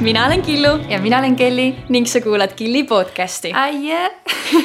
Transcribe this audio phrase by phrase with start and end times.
[0.00, 0.68] mina olen Killu.
[0.88, 1.74] Ja mina olen Kelly.
[1.88, 3.52] Ning sa kuulad Killi podcasti.
[3.52, 4.10] aie.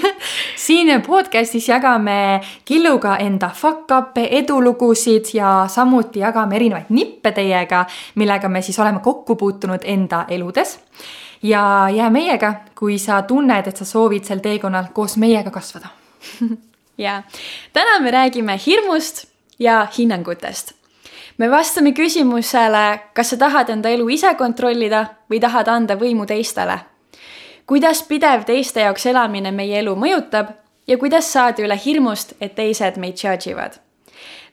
[0.66, 7.86] Siin podcastis jagame Killuga enda fuck-up'e, edulugusid ja samuti jagame erinevaid nippe teiega,
[8.16, 10.80] millega me siis oleme kokku puutunud enda eludes.
[11.44, 15.88] ja jää meiega, kui sa tunned, et sa soovid sel teekonnal koos meiega kasvada.
[16.98, 17.24] Ja
[17.74, 19.26] täna me räägime hirmust
[19.60, 20.72] ja hinnangutest
[21.38, 26.80] me vastame küsimusele, kas sa tahad enda elu ise kontrollida või tahad anda võimu teistele.
[27.68, 30.54] kuidas pidev teiste jaoks elamine meie elu mõjutab
[30.88, 33.80] ja kuidas saada üle hirmust, et teised meid judge ivad.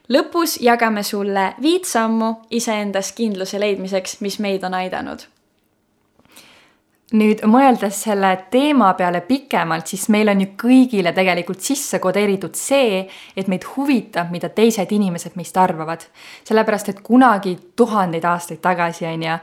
[0.09, 5.32] lõpus jagame sulle viit sammu iseendas kindluse leidmiseks, mis meid on aidanud
[7.13, 13.03] nüüd mõeldes selle teema peale pikemalt, siis meil on ju kõigile tegelikult sisse kodeeritud see,
[13.37, 16.07] et meid huvitab, mida teised inimesed meist arvavad.
[16.43, 19.37] sellepärast, et kunagi tuhandeid aastaid tagasi, on ju,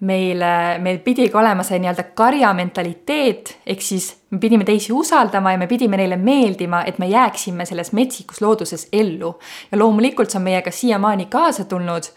[0.00, 0.42] meil,
[0.82, 5.70] meil pidigi olema see nii-öelda karja mentaliteet, ehk siis me pidime teisi usaldama ja me
[5.70, 9.38] pidime neile meeldima, et me jääksime selles metsikus looduses ellu.
[9.70, 12.10] ja loomulikult see on meiega siiamaani kaasa tulnud.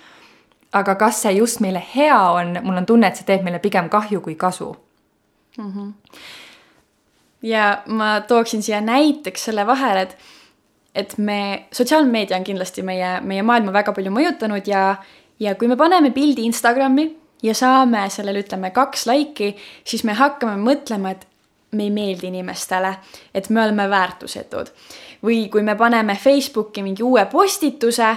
[0.73, 3.89] aga kas see just meile hea on, mul on tunne, et see teeb meile pigem
[3.89, 4.75] kahju kui kasu
[5.58, 5.72] mm.
[5.73, 5.94] -hmm.
[7.41, 10.17] ja ma tooksin siia näiteks selle vahele, et,
[10.95, 14.95] et me, sotsiaalmeedia on kindlasti meie, meie maailma väga palju mõjutanud ja,
[15.39, 20.58] ja kui me paneme pildi Instagrami ja saame sellele, ütleme, kaks laiki, siis me hakkame
[20.61, 21.28] mõtlema, et
[21.72, 22.95] me ei meeldi inimestele,
[23.33, 24.72] et me oleme väärtusetud
[25.23, 28.09] või kui me paneme Facebooki mingi uue postituse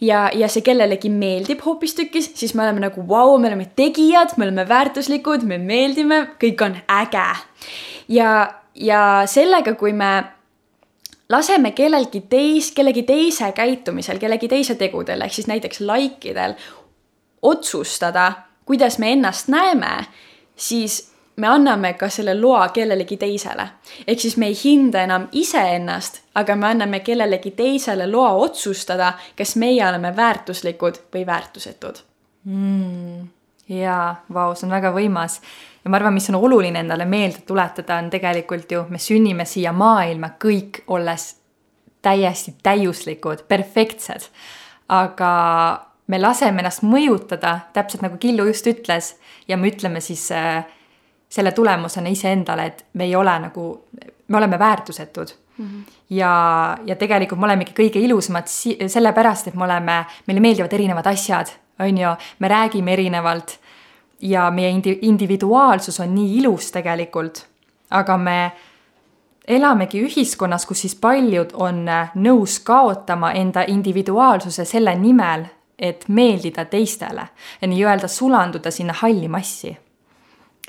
[0.00, 4.36] ja, ja see kellelegi meeldib hoopistükkis, siis me oleme nagu vau wow,, me oleme tegijad,
[4.36, 7.26] me oleme väärtuslikud, me meeldime, kõik on äge.
[8.08, 8.30] ja,
[8.74, 10.12] ja sellega, kui me
[11.28, 16.56] laseme kellelgi teis, kellegi teise käitumisel, kellegi teise tegudel ehk siis näiteks like idel
[17.42, 18.32] otsustada,
[18.66, 20.06] kuidas me ennast näeme,
[20.56, 23.68] siis me anname ka selle loa kellelegi teisele.
[24.06, 29.56] ehk siis me ei hinda enam iseennast, aga me anname kellelegi teisele loa otsustada, kas
[29.56, 32.02] meie oleme väärtuslikud või väärtusetud
[32.44, 33.28] mm,.
[33.68, 35.40] jaa, vau, see on väga võimas.
[35.84, 39.72] ja ma arvan, mis on oluline endale meelde tuletada, on tegelikult ju, me sünnime siia
[39.72, 41.34] maailma kõik olles
[42.02, 44.30] täiesti täiuslikud, perfektsed.
[44.88, 45.32] aga
[46.06, 49.16] me laseme ennast mõjutada, täpselt nagu Killu just ütles,
[49.48, 50.64] ja me ütleme siis äh,
[51.36, 53.66] selle tulemusena iseendale, et me ei ole nagu,
[54.28, 55.66] me oleme väärtusetud mm.
[55.66, 55.92] -hmm.
[56.10, 56.32] ja,
[56.86, 61.52] ja tegelikult me olemegi kõige ilusamad si sellepärast, et me oleme, meile meeldivad erinevad asjad,
[61.80, 63.58] on ju, me räägime erinevalt
[64.20, 67.46] ja meie indi-, individuaalsus on nii ilus tegelikult,
[67.90, 68.52] aga me
[69.46, 75.46] elamegi ühiskonnas, kus siis paljud on nõus kaotama enda individuaalsuse selle nimel,
[75.78, 77.28] et meeldida teistele
[77.60, 79.76] ja nii-öelda sulanduda sinna halli massi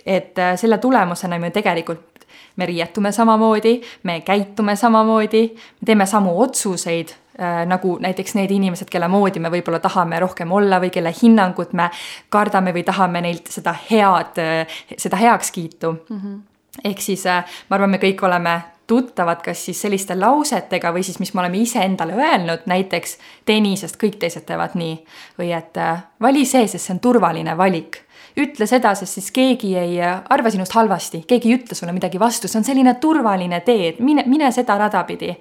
[0.05, 6.41] et äh, selle tulemusena me tegelikult, me riietume samamoodi, me käitume samamoodi, me teeme samu
[6.41, 7.09] otsuseid
[7.39, 11.73] äh, nagu näiteks need inimesed, kelle moodi me võib-olla tahame rohkem olla või kelle hinnangut
[11.73, 11.89] me
[12.29, 16.17] kardame või tahame neilt seda head, äh, seda heakskiitu mm.
[16.23, 16.41] -hmm.
[16.83, 21.33] ehk siis ma arvan, me kõik oleme tuttavad kas siis selliste lausetega või siis, mis
[21.33, 25.05] me oleme iseendale öelnud, näiteks tee sest kõik teised teevad nii.
[25.39, 25.75] või et
[26.21, 28.06] vali see, sest see on turvaline valik
[28.37, 32.49] ütle seda, sest siis keegi ei arva sinust halvasti, keegi ei ütle sulle midagi vastu,
[32.49, 35.35] see on selline turvaline tee, et mine, mine seda rada pidi.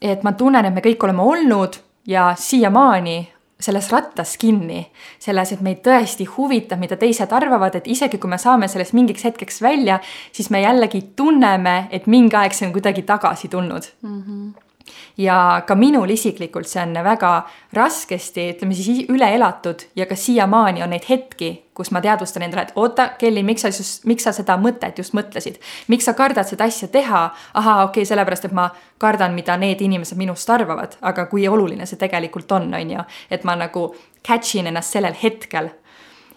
[0.00, 1.76] et ma tunnen, et me kõik oleme olnud
[2.08, 3.28] ja siiamaani
[3.60, 4.86] selles rattas kinni,
[5.20, 9.26] selles, et meid tõesti huvitab, mida teised arvavad, et isegi kui me saame sellest mingiks
[9.28, 9.98] hetkeks välja,
[10.32, 14.18] siis me jällegi tunneme, et mingi aeg see on kuidagi tagasi tulnud mm.
[14.22, 14.69] -hmm
[15.16, 17.32] ja ka minul isiklikult see on väga
[17.76, 22.66] raskesti, ütleme siis üle elatud ja ka siiamaani on neid hetki, kus ma teadvustan endale,
[22.68, 26.48] et oota, Kelly, miks sa just, miks sa seda mõtet just mõtlesid, miks sa kardad
[26.48, 27.22] seda asja teha?
[27.54, 31.86] ahaa, okei okay,, sellepärast et ma kardan, mida need inimesed minust arvavad, aga kui oluline
[31.86, 33.90] see tegelikult on, on ju, et ma nagu
[34.26, 35.70] catch in ennast sellel hetkel.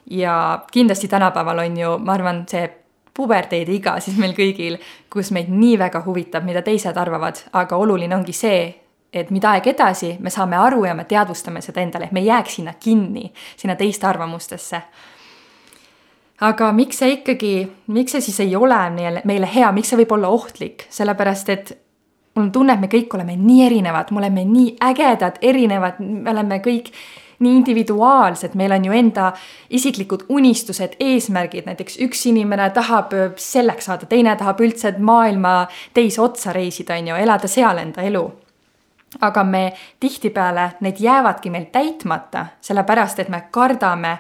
[0.10, 2.83] ja kindlasti tänapäeval on ju, ma arvan, see
[3.14, 4.78] puberteediiga siis meil kõigil,
[5.14, 8.64] kus meid nii väga huvitab, mida teised arvavad, aga oluline ongi see,
[9.14, 12.32] et mida aeg edasi, me saame aru ja me teadvustame seda endale, et me ei
[12.32, 13.28] jääks sinna kinni,
[13.58, 14.82] sinna teiste arvamustesse.
[16.44, 17.54] aga miks see ikkagi,
[17.94, 21.78] miks see siis ei ole meile, meile hea, miks see võib olla ohtlik, sellepärast et
[22.36, 26.32] mul on tunne, et me kõik oleme nii erinevad, me oleme nii ägedad, erinevad, me
[26.32, 26.90] oleme kõik
[27.44, 29.32] nii individuaalsed, meil on ju enda
[29.70, 36.54] isiklikud unistused, eesmärgid, näiteks üks inimene tahab selleks saada, teine tahab üldse maailma teise otsa
[36.56, 38.26] reisida, on ju, elada seal enda elu
[39.22, 44.18] aga me tihtipeale, need jäävadki meil täitmata, sellepärast et me kardame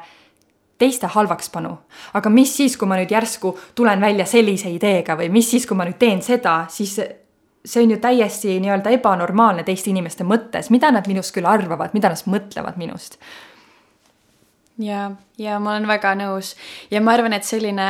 [0.78, 1.78] teiste halvakspanu.
[2.14, 5.78] aga mis siis, kui ma nüüd järsku tulen välja sellise ideega või mis siis, kui
[5.78, 7.00] ma nüüd teen seda, siis
[7.66, 12.12] see on ju täiesti nii-öelda ebanormaalne teiste inimeste mõttes, mida nad minust küll arvavad, mida
[12.12, 13.20] nad mõtlevad minust.
[14.78, 16.56] ja, ja ma olen väga nõus
[16.92, 17.88] ja ma arvan, et selline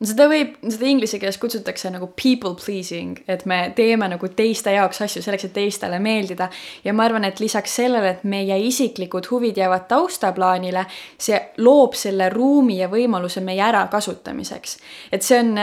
[0.00, 4.72] no seda võib, seda inglise keeles kutsutakse nagu people pleasing, et me teeme nagu teiste
[4.74, 6.50] jaoks asju selleks, et teistele meeldida.
[6.84, 10.86] ja ma arvan, et lisaks sellele, et meie isiklikud huvid jäävad taustaplaanile,
[11.18, 14.78] see loob selle ruumi ja võimaluse meie ärakasutamiseks.
[15.12, 15.54] et see on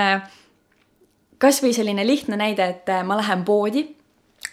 [1.42, 3.88] kasvõi selline lihtne näide, et ma lähen poodi.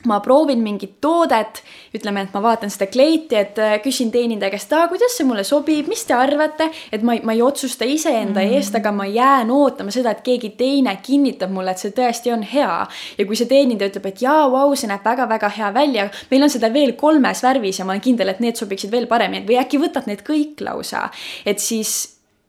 [0.08, 1.62] Ma proovin mingit toodet,
[1.96, 5.44] ütleme, et ma vaatan seda kleiti, et äh, küsin teenindaja käest, aa, kuidas see mulle
[5.48, 8.56] sobib, mis te arvate, et ma ei, ma ei otsusta iseenda mm.
[8.56, 12.42] eest, aga ma jään ootama seda, et keegi teine kinnitab mulle, et see tõesti on
[12.48, 12.75] hea.
[13.19, 16.52] ja kui see teenindaja ütleb, et jaa, vau, see näeb väga-väga hea välja, meil on
[16.52, 19.46] seda veel kolmes värvis ja ma olen kindel, et need sobiksid veel paremini.
[19.48, 21.06] Või äkki võtad need kõik lausa,
[21.48, 21.96] et siis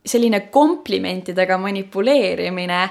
[0.06, 2.84] selline komplimentidega manipuleerimine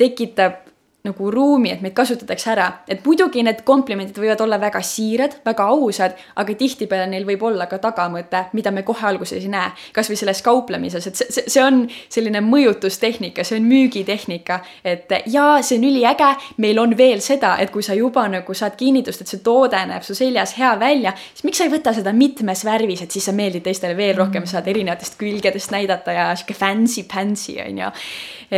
[0.00, 0.69] tekitab
[1.04, 5.64] nagu ruumi, et meid kasutatakse ära, et muidugi need komplimendid võivad olla väga siirad, väga
[5.72, 9.70] ausad, aga tihtipeale neil võib olla ka tagamõte, mida me kohe alguses ei näe.
[9.96, 11.82] kasvõi selles kauplemises, et see, see, on
[12.12, 16.30] selline mõjutustehnika, see on müügitehnika, et jaa, see on üliäge,
[16.60, 20.04] meil on veel seda, et kui sa juba nagu saad kinnitust, et see toode näeb
[20.04, 23.32] su seljas hea välja, siis miks sa ei võta seda mitmes värvis, et siis sa
[23.36, 27.94] meeldid teistele veel rohkem, saad erinevatest külgedest näidata ja sihuke fancy-pansy on ju,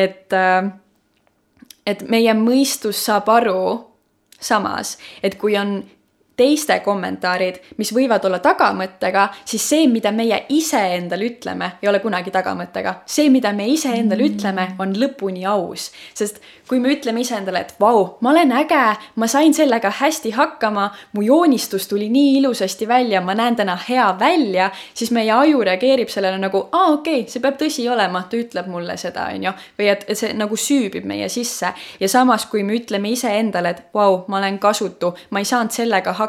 [0.03, 0.73] et äh,
[1.87, 3.65] et meie mõistus saab aru
[4.43, 5.83] samas, et kui on
[6.37, 12.31] teiste kommentaarid, mis võivad olla tagamõttega, siis see, mida meie iseendale ütleme, ei ole kunagi
[12.31, 12.95] tagamõttega.
[13.07, 14.35] see, mida me iseendale mm.
[14.35, 15.91] ütleme, on lõpuni aus.
[16.15, 18.81] sest kui me ütleme iseendale, et vau, ma olen äge,
[19.21, 24.07] ma sain sellega hästi hakkama, mu joonistus tuli nii ilusasti välja, ma näen täna hea
[24.19, 28.41] välja, siis meie aju reageerib sellele nagu, aa, okei okay,, see peab tõsi olema, ta
[28.41, 29.53] ütleb mulle seda, on ju.
[29.79, 31.75] või et, et see nagu süübib meie sisse.
[32.01, 36.13] ja samas, kui me ütleme iseendale, et vau, ma olen kasutu, ma ei saanud sellega
[36.13, 36.22] hakkama,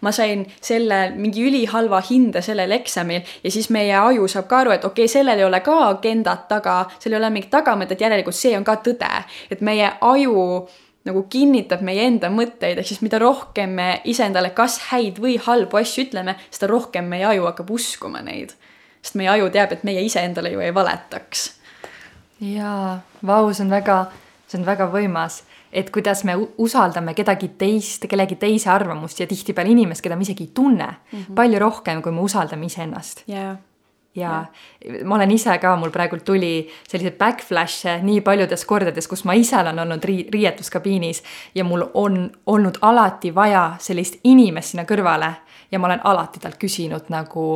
[0.00, 4.76] ma sain selle mingi ülihalva hinde sellel eksamil ja siis meie aju saab ka aru,
[4.76, 8.36] et okei okay,, sellel ei ole ka agendat taga, seal ei ole mingit tagamõtet, järelikult
[8.36, 9.12] see on ka tõde.
[9.50, 10.68] et meie aju
[11.08, 15.80] nagu kinnitab meie enda mõtteid, ehk siis mida rohkem me iseendale kas häid või halbu
[15.80, 18.54] asju ütleme, seda rohkem meie aju hakkab uskuma neid.
[19.02, 21.48] sest meie aju teab, et meie iseendale ju ei valetaks.
[22.40, 23.98] jaa, vau, see on väga,
[24.52, 25.40] see on väga võimas
[25.72, 30.44] et kuidas me usaldame kedagi teist, kellegi teise arvamust ja tihtipeale inimest, keda me isegi
[30.44, 31.34] ei tunne mm, -hmm.
[31.34, 33.24] palju rohkem, kui me usaldame iseennast.
[33.28, 33.56] Yeah
[34.14, 34.44] ja,
[34.84, 39.32] ja ma olen ise ka, mul praegult tuli selliseid backflash'e nii paljudes kordades, kus ma
[39.32, 41.22] ise olen olnud ri-, riietuskabiinis
[41.54, 45.32] ja mul on olnud alati vaja sellist inimest sinna kõrvale
[45.70, 47.46] ja ma olen alati talt küsinud nagu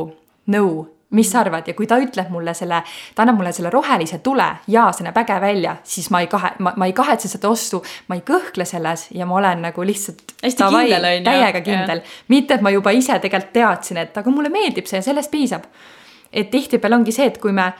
[0.47, 2.81] nõu mis sa arvad ja kui ta ütleb mulle selle,
[3.15, 6.51] ta annab mulle selle rohelise tule ja see näeb äge välja, siis ma ei kahe,
[6.59, 7.79] ma, ma ei kahetse seda ostu,
[8.11, 10.35] ma ei kõhkle selles ja ma olen nagu lihtsalt.
[10.43, 11.23] hästi tavai, kindel on ju.
[11.29, 15.05] täiega kindel, mitte et ma juba ise tegelikult teadsin, et aga mulle meeldib see ja
[15.05, 15.63] sellest piisab.
[16.33, 17.71] et tihtipeale ongi see, et kui me,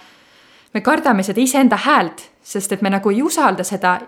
[0.74, 4.00] me kardame seda iseenda häält, sest et me nagu ei usalda seda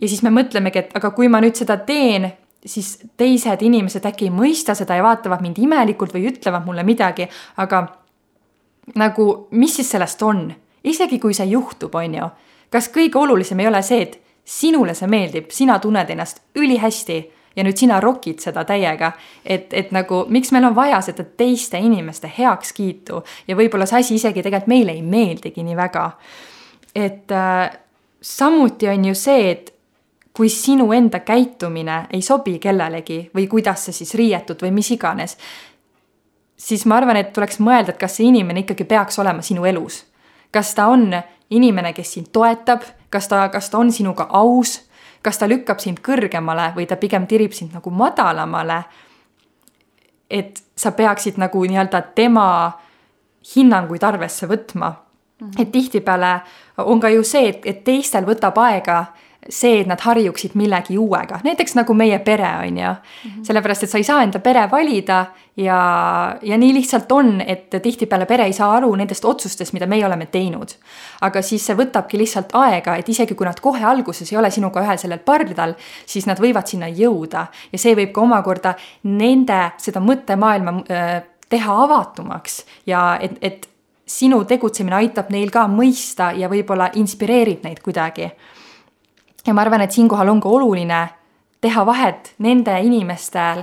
[0.00, 2.30] ja siis me mõtlemegi, et aga kui ma nüüd seda teen
[2.66, 7.26] siis teised inimesed äkki ei mõista seda ja vaatavad mind imelikult või ütlevad mulle midagi,
[7.58, 7.82] aga
[8.94, 10.48] nagu, mis siis sellest on,
[10.84, 12.30] isegi kui see juhtub, on ju.
[12.70, 17.18] kas kõige olulisem ei ole see, et sinule see meeldib, sina tunned ennast ülihästi
[17.56, 19.12] ja nüüd sina rokid seda täiega,
[19.44, 24.16] et, et nagu miks meil on vaja seda teiste inimeste heakskiitu ja võib-olla see asi
[24.16, 26.10] isegi tegelikult meile ei meeldigi nii väga.
[26.94, 27.70] et äh,
[28.22, 29.72] samuti on ju see, et
[30.32, 35.36] kui sinu enda käitumine ei sobi kellelegi või kuidas sa siis riietud või mis iganes,
[36.62, 40.04] siis ma arvan, et tuleks mõelda, et kas see inimene ikkagi peaks olema sinu elus.
[40.52, 41.08] kas ta on
[41.50, 44.82] inimene, kes sind toetab, kas ta, kas ta on sinuga aus,
[45.22, 48.82] kas ta lükkab sind kõrgemale või ta pigem tirib sind nagu madalamale.
[50.30, 52.72] et sa peaksid nagu nii-öelda tema
[53.54, 54.92] hinnanguid arvesse võtma.
[55.40, 55.62] -hmm.
[55.62, 56.40] et tihtipeale
[56.78, 59.06] on ka ju see, et, et teistel võtab aega
[59.48, 62.92] see, et nad harjuksid millegi uuega, näiteks nagu meie pere, on ju.
[63.24, 63.44] Mhm.
[63.44, 68.26] sellepärast, et sa ei saa enda pere valida ja, ja nii lihtsalt on, et tihtipeale
[68.26, 70.74] pere ei saa aru nendest otsustest, mida meie oleme teinud.
[71.20, 74.82] aga siis see võtabki lihtsalt aega, et isegi kui nad kohe alguses ei ole sinuga
[74.82, 75.74] ühel sellel pardal,
[76.06, 81.12] siis nad võivad sinna jõuda ja see võib ka omakorda nende seda mõttemaailma äh,
[81.48, 83.68] teha avatumaks ja et, et
[84.06, 88.30] sinu tegutsemine aitab neil ka mõista ja võib-olla inspireerib neid kuidagi
[89.46, 91.08] ja ma arvan, et siinkohal on ka oluline
[91.60, 93.62] teha vahet nende inimestel,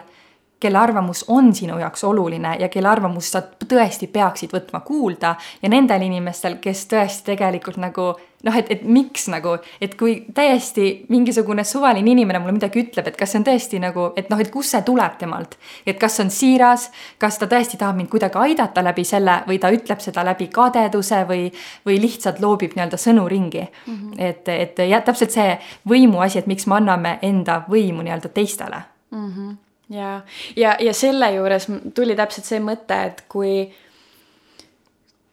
[0.60, 5.70] kelle arvamus on sinu jaoks oluline ja kelle arvamust sa tõesti peaksid võtma kuulda ja
[5.70, 8.10] nendel inimestel, kes tõesti tegelikult nagu
[8.44, 13.18] noh, et, et miks nagu, et kui täiesti mingisugune suvaline inimene mulle midagi ütleb, et
[13.20, 15.58] kas see on tõesti nagu, et noh, et kust see tuleb temalt.
[15.86, 16.90] et kas see on siiras,
[17.20, 21.24] kas ta tõesti tahab mind kuidagi aidata läbi selle või ta ütleb seda läbi kadeduse
[21.30, 21.50] või,
[21.86, 23.96] või lihtsalt loobib nii-öelda sõnu ringi mm.
[23.96, 24.20] -hmm.
[24.30, 28.84] et, et ja täpselt see võimu asi, et miks me anname enda võimu nii-öelda teistele
[29.12, 29.28] mm.
[29.28, 29.58] -hmm.
[29.90, 30.22] Ja,
[30.56, 33.70] ja, ja selle juures tuli täpselt see mõte, et kui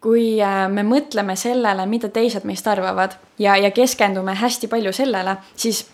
[0.06, 5.38] kui äh, me mõtleme sellele, mida teised meist arvavad ja, ja keskendume hästi palju sellele,
[5.58, 5.86] siis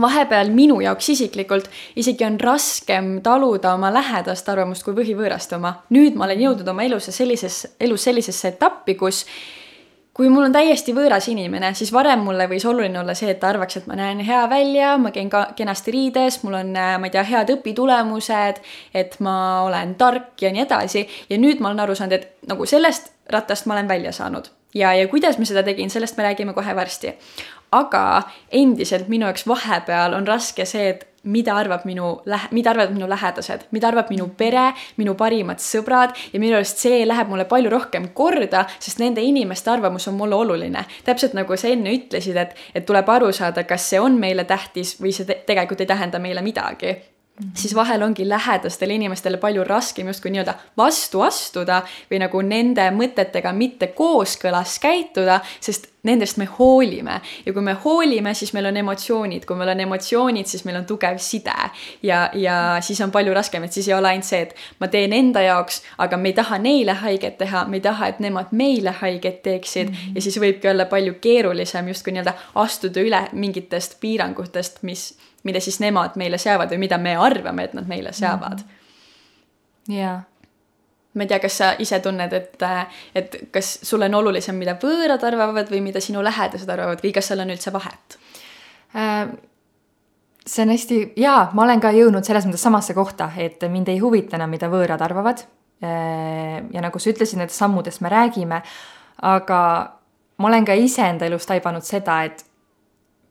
[0.00, 5.74] vahepeal minu jaoks isiklikult isegi on raskem taluda oma lähedast arvamust kui võhivõõrast oma.
[5.90, 9.24] nüüd ma olen jõudnud oma elus sellises, elus sellisesse etappi, kus
[10.14, 13.48] kui mul on täiesti võõras inimene, siis varem mulle võis oluline olla see, et ta
[13.48, 17.08] arvaks, et ma näen hea välja, ma käin ka kenasti riides, mul on, äh, ma
[17.08, 18.60] ei tea, head õpitulemused,
[18.94, 21.06] et ma olen tark ja nii edasi.
[21.30, 24.94] ja nüüd ma olen aru saanud, et nagu sellest rattast ma olen välja saanud ja,
[24.94, 27.14] ja kuidas ma seda tegin, sellest me räägime kohe varsti.
[27.72, 32.94] aga endiselt minu jaoks vahepeal on raske see, et mida arvab minu lähe-, mida arvavad
[32.94, 37.46] minu lähedased, mida arvab minu pere, minu parimad sõbrad ja minu arust see läheb mulle
[37.50, 40.84] palju rohkem korda, sest nende inimeste arvamus on mulle oluline.
[41.04, 44.96] täpselt nagu sa enne ütlesid, et, et tuleb aru saada, kas see on meile tähtis
[45.00, 46.96] või see te tegelikult ei tähenda meile midagi.
[47.54, 53.52] Siis vahel ongi lähedastele inimestele palju raskem justkui nii-öelda vastu astuda või nagu nende mõtetega
[53.56, 57.20] mitte kooskõlas käituda, sest nendest me hoolime.
[57.46, 60.86] ja kui me hoolime, siis meil on emotsioonid, kui meil on emotsioonid, siis meil on
[60.86, 61.70] tugev side.
[62.02, 65.12] ja, ja siis on palju raskem, et siis ei ole ainult see, et ma teen
[65.12, 68.94] enda jaoks, aga me ei taha neile haiget teha, me ei taha, et nemad meile
[69.00, 69.94] haiget teeksid mm.
[69.94, 70.14] -hmm.
[70.14, 75.80] ja siis võibki olla palju keerulisem justkui nii-öelda astuda üle mingitest piirangutest, mis mida siis
[75.80, 78.62] nemad meile seavad või mida me arvame, et nad meile seavad.
[79.88, 80.20] jaa
[81.12, 82.62] ma ei tea, kas sa ise tunned, et,
[83.14, 87.28] et kas sulle on olulisem, mida võõrad arvavad või mida sinu lähedased arvavad või kas
[87.28, 88.18] seal on üldse vahet
[88.96, 89.32] äh,?
[90.42, 94.00] see on hästi, jaa, ma olen ka jõudnud selles mõttes samasse kohta, et mind ei
[94.02, 95.44] huvita enam, mida võõrad arvavad
[95.84, 96.62] äh,.
[96.72, 98.62] ja nagu sa ütlesid, nendest sammudest me räägime,
[99.28, 99.60] aga
[100.40, 102.44] ma olen ka iseenda elus taibanud seda, et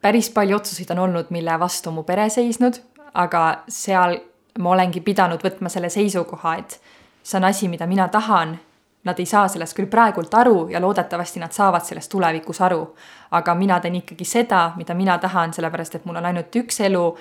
[0.02, 2.82] päris palju otsuseid on olnud, mille vastu mu pere seisnud,
[3.14, 4.18] aga seal
[4.60, 6.80] ma olengi pidanud võtma selle seisukoha, et
[7.24, 8.60] see on asi, mida mina tahan.
[9.04, 12.96] Nad ei saa sellest küll praegult aru ja loodetavasti nad saavad sellest tulevikus aru.
[13.32, 17.18] aga mina teen ikkagi seda, mida mina tahan, sellepärast et mul on ainult üks elu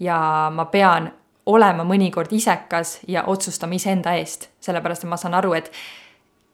[0.00, 1.10] ja ma pean
[1.46, 5.70] olema mõnikord isekas ja otsustama iseenda eest, sellepärast et ma saan aru, et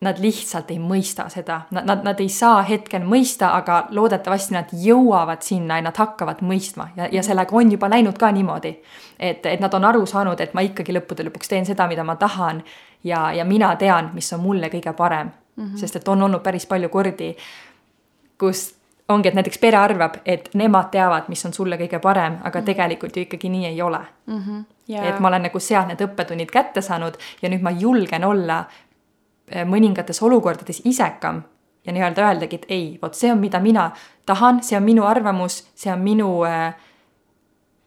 [0.01, 4.73] nad lihtsalt ei mõista seda, nad, nad, nad ei saa hetkel mõista, aga loodetavasti nad
[4.73, 8.79] jõuavad sinna ja nad hakkavad mõistma ja, ja sellega on juba läinud ka niimoodi.
[9.19, 12.17] et, et nad on aru saanud, et ma ikkagi lõppude lõpuks teen seda, mida ma
[12.17, 12.63] tahan
[13.05, 15.65] ja, ja mina tean, mis on mulle kõige parem mm.
[15.65, 15.77] -hmm.
[15.77, 17.37] sest et on olnud päris palju kordi,
[18.39, 18.75] kus
[19.09, 22.63] ongi, et näiteks pere arvab, et nemad teavad, mis on sulle kõige parem, aga mm
[22.63, 22.67] -hmm.
[22.67, 24.39] tegelikult ju ikkagi nii ei ole mm.
[24.39, 24.65] -hmm.
[24.91, 25.09] Yeah.
[25.09, 28.65] et ma olen nagu sealt need õppetunnid kätte saanud ja nüüd ma julgen olla
[29.67, 31.43] mõningates olukordades isekam
[31.87, 33.91] ja nii-öelda öeldagi, et ei, vot see on, mida mina
[34.27, 36.75] tahan, see on minu arvamus, see on minu, äh,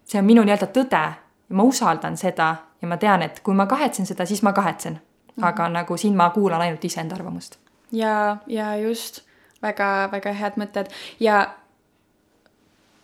[0.05, 1.03] see on minu nii-öelda tõde
[1.49, 4.93] ja ma usaldan seda ja ma tean, et kui ma kahetsen seda, siis ma kahetsen
[4.93, 4.99] mm.
[5.35, 5.47] -hmm.
[5.47, 7.59] aga nagu siin ma kuulan ainult iseenda arvamust.
[7.91, 9.21] ja, ja just
[9.61, 10.89] väga-väga head mõtted
[11.19, 11.47] ja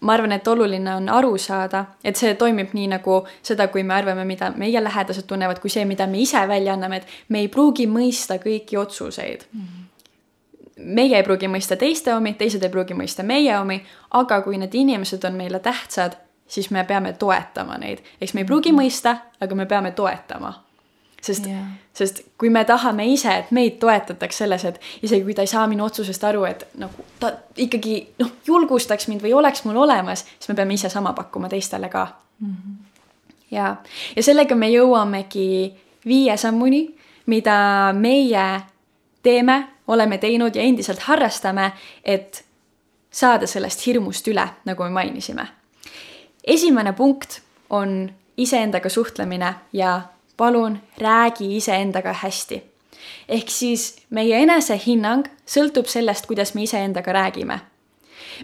[0.02, 3.94] ma arvan, et oluline on aru saada, et see toimib nii nagu seda, kui me
[3.94, 7.52] arvame, mida meie lähedased tunnevad, kui see, mida me ise välja anname, et me ei
[7.52, 9.62] pruugi mõista kõiki otsuseid mm.
[9.62, 9.86] -hmm
[10.80, 13.82] meie ei pruugi mõista teiste omi, teised ei pruugi mõista meie omi,
[14.16, 16.16] aga kui need inimesed on meile tähtsad,
[16.48, 18.00] siis me peame toetama neid.
[18.22, 18.82] eks me ei pruugi mhm.
[18.82, 20.54] mõista, aga me peame toetama
[21.22, 25.44] sest yeah., sest kui me tahame ise, et meid toetataks selles, et isegi kui ta
[25.44, 29.82] ei saa minu otsusest aru, et nagu ta ikkagi noh, julgustaks mind või oleks mul
[29.84, 32.08] olemas, siis me peame ise sama pakkuma teistele ka
[32.40, 32.54] mm.
[32.54, 32.76] -hmm.
[33.52, 33.76] ja,
[34.16, 35.74] ja sellega me jõuamegi
[36.06, 36.86] viie sammuni,
[37.26, 38.62] mida meie
[39.24, 41.72] teeme, oleme teinud ja endiselt harrastame,
[42.04, 42.46] et
[43.12, 45.48] saada sellest hirmust üle, nagu me mainisime.
[46.44, 50.02] esimene punkt on iseendaga suhtlemine ja
[50.40, 52.64] palun räägi iseendaga hästi.
[53.30, 57.60] ehk siis meie enesehinnang sõltub sellest, kuidas me iseendaga räägime.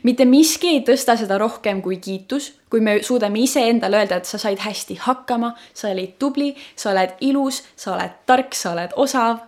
[0.03, 4.37] mitte miski ei tõsta seda rohkem kui kiitus, kui me suudame iseendale öelda, et sa
[4.37, 9.39] said hästi hakkama, sa olid tubli, sa oled ilus, sa oled tark, sa oled osav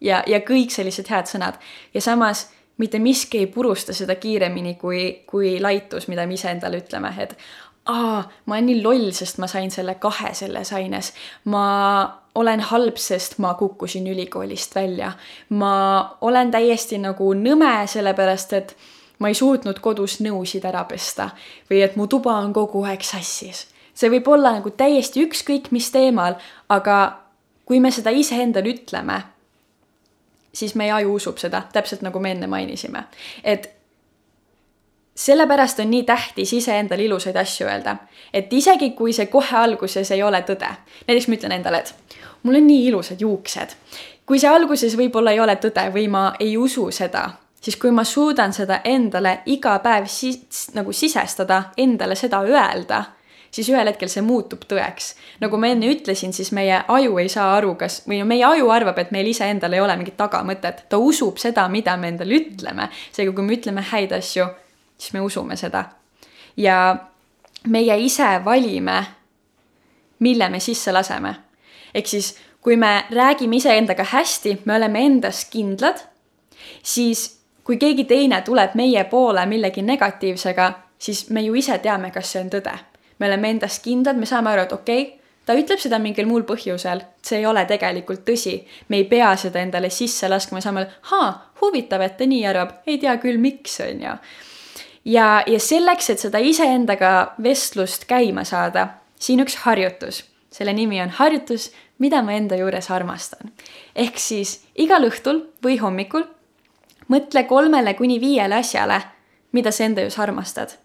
[0.00, 1.56] ja, ja kõik sellised head sõnad.
[1.94, 7.12] ja samas mitte miski ei purusta seda kiiremini kui, kui laitus, mida me iseendale ütleme,
[7.18, 7.36] et
[7.86, 11.12] aa, ma olen nii loll, sest ma sain selle kahe selles aines.
[11.44, 11.64] ma
[12.34, 15.12] olen halb, sest ma kukkusin ülikoolist välja.
[15.48, 18.76] ma olen täiesti nagu nõme, sellepärast et
[19.18, 21.30] ma ei suutnud kodus nõusid ära pesta
[21.70, 23.66] või et mu tuba on kogu aeg sassis.
[23.94, 26.34] see võib olla nagu täiesti ükskõik mis teemal,
[26.68, 27.20] aga
[27.64, 29.22] kui me seda iseendale ütleme,
[30.52, 33.04] siis meie aju usub seda, täpselt nagu me enne mainisime.
[33.44, 33.70] et
[35.14, 37.96] sellepärast on nii tähtis iseendale ilusaid asju öelda,
[38.34, 40.70] et isegi kui see kohe alguses ei ole tõde,
[41.06, 43.76] näiteks ma ütlen endale, et mul on nii ilusad juuksed.
[44.26, 47.30] kui see alguses võib-olla ei ole tõde või ma ei usu seda,
[47.60, 53.04] siis kui ma suudan seda endale iga päev sis, nagu sisestada, endale seda öelda,
[53.50, 55.14] siis ühel hetkel see muutub tõeks.
[55.40, 58.70] nagu ma enne ütlesin, siis meie aju ei saa aru, kas, või no meie aju
[58.70, 62.88] arvab, et meil iseendal ei ole mingit tagamõtet, ta usub seda, mida me endale ütleme.
[63.12, 64.48] seega, kui me ütleme häid asju
[64.98, 65.84] siis me usume seda.
[66.56, 66.96] ja
[67.68, 69.04] meie ise valime,
[70.18, 71.34] mille me sisse laseme.
[71.94, 75.98] ehk siis, kui me räägime iseendaga hästi, me oleme endas kindlad,
[76.82, 82.32] siis kui keegi teine tuleb meie poole millegi negatiivsega, siis me ju ise teame, kas
[82.32, 82.78] see on tõde.
[83.18, 86.42] me oleme endas kindlad, me saame aru, et okei okay,, ta ütleb seda mingil muul
[86.48, 88.64] põhjusel, see ei ole tegelikult tõsi.
[88.88, 92.98] me ei pea seda endale sisse laskma, saame, haa, huvitav, et ta nii arvab, ei
[92.98, 94.18] tea küll, miks, on ju
[95.04, 100.24] ja, ja selleks, et seda iseendaga vestlust käima saada, siin üks harjutus.
[100.54, 103.52] selle nimi on harjutus, mida ma enda juures armastan.
[103.96, 106.24] ehk siis igal õhtul või hommikul
[107.08, 109.00] mõtle kolmele kuni viiele asjale,
[109.52, 110.78] mida sa enda juures armastad.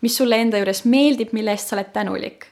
[0.00, 2.46] mis sulle enda juures meeldib, mille eest sa oled tänulik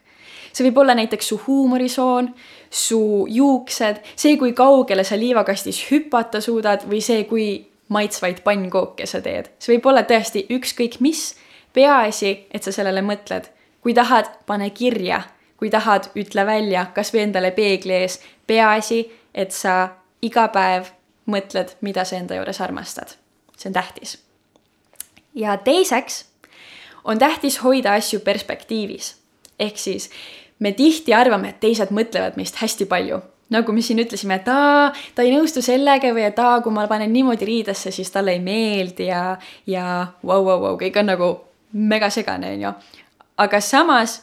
[0.57, 2.31] see võib olla näiteks su huumorisoon,
[2.71, 7.49] su juuksed, see, kui kaugele sa liivakastis hüpata suudad või see, kui
[7.89, 9.51] maitsvaid pannkooke sa teed.
[9.59, 11.35] see võib olla tõesti ükskõik mis,
[11.73, 13.49] peaasi, et sa sellele mõtled.
[13.81, 15.23] kui tahad, pane kirja,
[15.57, 18.21] kui tahad, ütle välja, kas või endale peegli ees.
[18.47, 19.89] peaasi, et sa
[20.23, 20.91] iga päev
[21.27, 23.17] mõtled, mida sa enda juures armastad.
[23.57, 24.19] see on tähtis.
[25.35, 26.25] ja teiseks
[27.05, 29.17] on tähtis hoida asju perspektiivis.
[29.59, 30.11] ehk siis
[30.59, 33.23] me tihti arvame, et teised mõtlevad meist hästi palju
[33.55, 36.87] nagu me siin ütlesime, et aa, ta ei nõustu sellega või et aa, kui ma
[36.91, 39.23] panen niimoodi riidesse, siis talle ei meeldi ja,
[39.71, 39.87] ja
[40.23, 41.33] vau, vau, vau, kõik on nagu
[41.73, 42.73] mega segane, on ju.
[43.47, 44.21] aga samas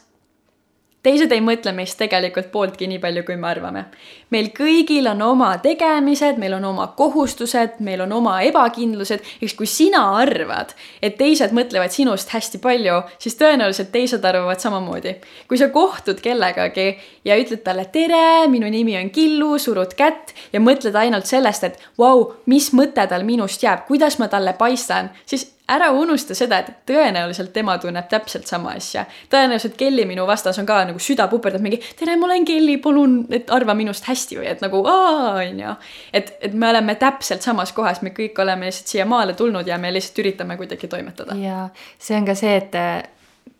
[1.03, 3.85] teised ei mõtle meist tegelikult pooltki nii palju, kui me arvame.
[4.33, 9.67] meil kõigil on oma tegemised, meil on oma kohustused, meil on oma ebakindlused, eks kui
[9.69, 15.15] sina arvad, et teised mõtlevad sinust hästi palju, siis tõenäoliselt teised arvavad samamoodi.
[15.47, 20.59] kui sa kohtud kellegagi ja ütled talle tere, minu nimi on Killu, surud kätt ja
[20.59, 25.11] mõtled ainult sellest, et vau wow,, mis mõte tal minust jääb, kuidas ma talle paistan,
[25.25, 29.05] siis ära unusta seda, et tõenäoliselt tema tunneb täpselt sama asja.
[29.31, 33.15] tõenäoliselt Kelly minu vastas on ka nagu süda puperdab mingi tere, ma olen Kelly, palun,
[33.31, 35.75] et arva minust hästi või et nagu aa, on ju.
[36.13, 39.77] et, et me oleme täpselt samas kohas, me kõik oleme lihtsalt siia maale tulnud ja
[39.79, 41.37] me lihtsalt üritame kuidagi toimetada.
[41.39, 42.91] ja see on ka see, et eh,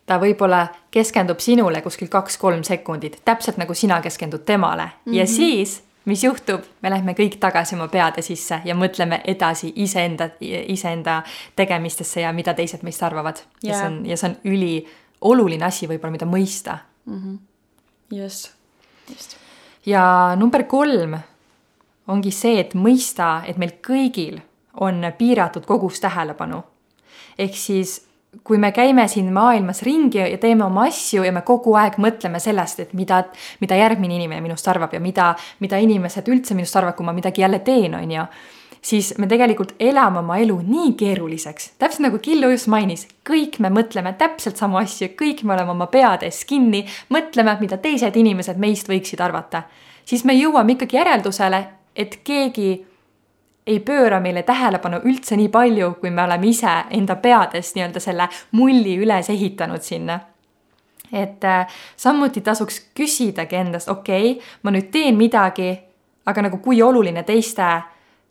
[0.06, 5.18] ta võib-olla keskendub sinule kuskil kaks-kolm sekundit, täpselt nagu sina keskendud temale mm -hmm.
[5.18, 5.32] ja mhm.
[5.32, 11.22] siis mis juhtub, me lähme kõik tagasi oma peade sisse ja mõtleme edasi iseenda, iseenda
[11.56, 13.70] tegemistesse ja mida teised meist arvavad yeah..
[13.70, 17.20] ja see on, ja see on ülioluline asi võib-olla, mida mõista mm.
[17.20, 17.38] -hmm.
[18.20, 18.52] just,
[19.10, 19.38] just.
[19.86, 21.18] ja number kolm
[22.08, 24.42] ongi see, et mõista, et meil kõigil
[24.74, 26.64] on piiratud kogus tähelepanu.
[27.38, 28.02] ehk siis
[28.44, 32.40] kui me käime siin maailmas ringi ja teeme oma asju ja me kogu aeg mõtleme
[32.42, 33.24] sellest, et mida,
[33.62, 37.46] mida järgmine inimene minust arvab ja mida, mida inimesed üldse minust arvavad, kui ma midagi
[37.46, 38.28] jälle teen, on ju
[38.84, 43.72] siis me tegelikult elame oma elu nii keeruliseks, täpselt nagu Killu just mainis, kõik me
[43.74, 48.92] mõtleme täpselt samu asju, kõik me oleme oma peades kinni, mõtleme, mida teised inimesed meist
[48.92, 49.64] võiksid arvata.
[50.06, 51.64] siis me jõuame ikkagi järeldusele,
[51.96, 52.86] et keegi
[53.68, 58.28] ei pööra meile tähelepanu üldse nii palju, kui me oleme ise enda peades nii-öelda selle
[58.52, 60.20] mulli üles ehitanud sinna.
[61.14, 65.78] et äh, samuti tasuks küsidagi endast, okei okay,, ma nüüd teen midagi,
[66.26, 67.68] aga nagu kui oluline teiste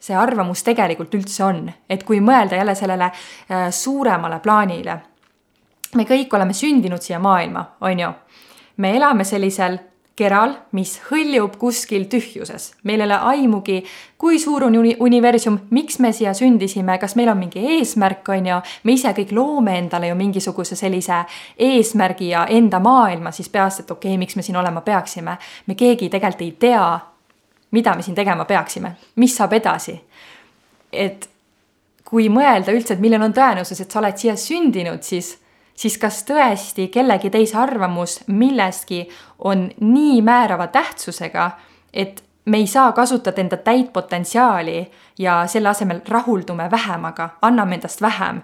[0.03, 4.97] see arvamus tegelikult üldse on, et kui mõelda jälle sellele äh, suuremale plaanile.
[5.95, 8.11] me kõik oleme sündinud siia maailma, on ju.
[8.77, 9.77] me elame sellisel
[10.15, 12.73] keral, mis hõljub kuskil tühjuses.
[12.83, 13.83] meil ei ole aimugi,
[14.17, 18.45] kui suur on uni universum, miks me siia sündisime, kas meil on mingi eesmärk, on
[18.47, 18.59] ju.
[18.83, 21.23] me ise kõik loome endale ju mingisuguse sellise
[21.57, 25.37] eesmärgi ja enda maailma siis peast, et okei okay,, miks me siin olema peaksime.
[25.67, 26.99] me keegi tegelikult ei tea,
[27.71, 30.01] mida me siin tegema peaksime, mis saab edasi.
[30.91, 31.29] et
[32.05, 35.39] kui mõelda üldse, et milline on tõenäosus, et sa oled siia sündinud, siis
[35.75, 39.07] siis kas tõesti kellegi teise arvamus millestki
[39.39, 41.51] on nii määrava tähtsusega,
[41.93, 48.01] et me ei saa kasutada enda täit potentsiaali ja selle asemel rahuldume vähemaga, anname endast
[48.01, 48.41] vähem.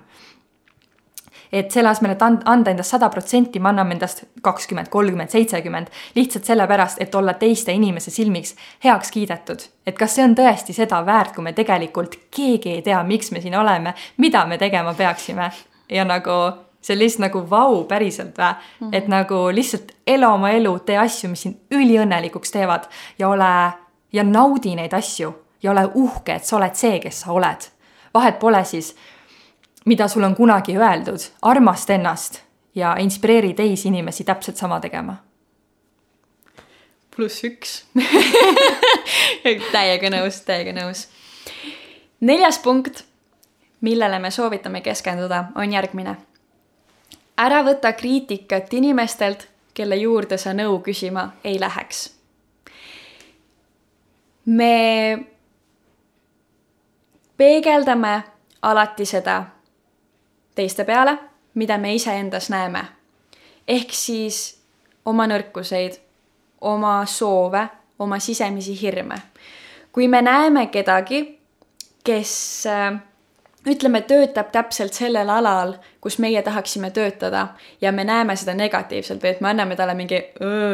[1.52, 6.46] et selle asemel, et anda endast sada protsenti, me anname endast kakskümmend, kolmkümmend, seitsekümmend, lihtsalt
[6.46, 9.60] sellepärast, et olla teiste inimese silmiks heaks kiidetud.
[9.86, 13.42] et kas see on tõesti seda väärt, kui me tegelikult keegi ei tea, miks me
[13.42, 15.52] siin oleme, mida me tegema peaksime
[15.90, 18.88] ja nagu see on lihtsalt nagu vau, päriselt vä mm.
[18.88, 18.96] -hmm.
[18.96, 22.88] et nagu lihtsalt ela oma elu, tee asju, mis sind üliõnnelikuks teevad
[23.20, 23.72] ja ole
[24.14, 27.70] ja naudi neid asju ja ole uhke, et sa oled see, kes sa oled.
[28.14, 28.96] vahet pole siis,
[29.86, 32.42] mida sul on kunagi öeldud, armasta ennast
[32.76, 35.16] ja inspireeri teisi inimesi täpselt sama tegema.
[37.16, 37.84] pluss üks
[39.76, 41.08] täiega nõus, täiega nõus.
[42.20, 43.04] neljas punkt,
[43.82, 46.18] millele me soovitame keskenduda, on järgmine.
[47.40, 52.20] Ära võta kriitikat inimestelt, kelle juurde sa nõu küsima ei läheks
[54.50, 55.26] me
[57.38, 58.24] peegeldame
[58.62, 59.44] alati seda
[60.56, 61.18] teiste peale,
[61.54, 62.86] mida me iseendas näeme.
[63.68, 64.62] ehk siis
[65.06, 66.00] oma nõrkuseid,
[66.62, 67.68] oma soove,
[68.00, 69.16] oma sisemisi hirme.
[69.92, 71.40] kui me näeme kedagi,
[72.04, 73.02] kes äh,
[73.68, 77.48] ütleme, töötab täpselt sellel alal, kus meie tahaksime töötada
[77.82, 80.22] ja me näeme seda negatiivselt või et me anname talle mingi,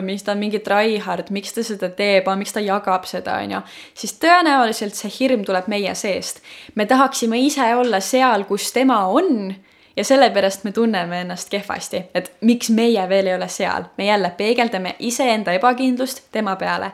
[0.05, 3.61] miks ta on mingi tryhard, miks ta seda teeb, miks ta jagab seda, on ju,
[3.97, 6.43] siis tõenäoliselt see hirm tuleb meie seest.
[6.75, 9.55] me tahaksime ise olla seal, kus tema on
[9.97, 14.29] ja sellepärast me tunneme ennast kehvasti, et miks meie veel ei ole seal, me jälle
[14.37, 16.91] peegeldame iseenda ebakindlust tema peale.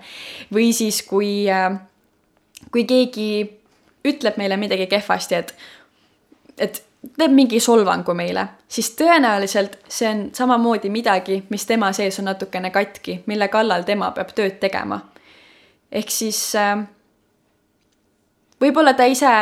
[0.54, 1.80] või siis, kui, äh,
[2.72, 3.62] kui keegi
[4.08, 5.56] ütleb meile midagi kehvasti, et
[6.62, 6.84] et
[7.18, 12.70] teeb mingi solvangu meile, siis tõenäoliselt see on samamoodi midagi, mis tema sees on natukene
[12.72, 15.02] katki, mille kallal tema peab tööd tegema.
[15.92, 16.84] ehk siis äh,
[18.62, 19.34] võib-olla ta ise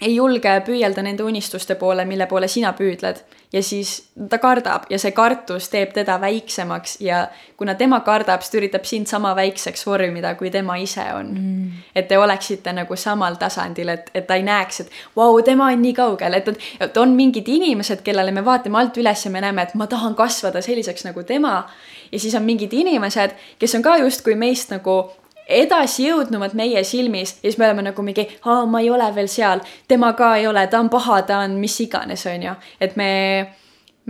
[0.00, 3.22] ei julge püüelda nende unistuste poole, mille poole sina püüdled.
[3.52, 8.54] Ja siis ta kardab ja see kartus teeb teda väiksemaks ja kuna tema kardab, siis
[8.54, 11.82] ta üritab sind sama väikseks vormida, kui tema ise on mm..
[11.94, 15.82] et te oleksite nagu samal tasandil, et, et ta ei näeks, et vau, tema on
[15.84, 19.68] nii kaugel, et, et on mingid inimesed, kellele me vaatame alt üles ja me näeme,
[19.68, 21.66] et ma tahan kasvada selliseks nagu tema.
[22.12, 25.02] ja siis on mingid inimesed, kes on ka justkui meist nagu
[25.48, 29.64] edasijõudnumad meie silmis ja siis me oleme nagu mingi, aa, ma ei ole veel seal,
[29.88, 33.10] tema ka ei ole, ta on paha, ta on mis iganes, on ju, et me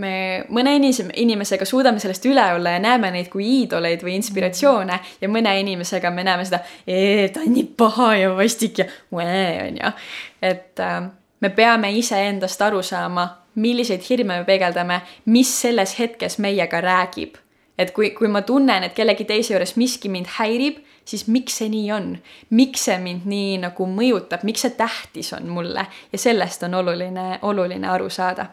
[0.01, 4.99] me mõne inimese, inimesega suudame sellest üle olla ja näeme neid kui iidoleid või inspiratsioone
[5.21, 6.63] ja mõne inimesega me näeme seda,
[7.33, 9.91] ta on nii paha ja vastik ja on ju.
[10.41, 11.03] et äh,
[11.39, 17.37] me peame iseendast aru saama, milliseid hirme me peegeldame, mis selles hetkes meiega räägib.
[17.77, 21.69] Et kui, kui ma tunnen, et kellegi teise juures miski mind häirib siis miks see
[21.71, 22.09] nii on,
[22.49, 25.85] miks see mind nii nagu mõjutab, miks see tähtis on mulle?
[26.11, 28.47] Ja sellest on oluline, oluline aru saada.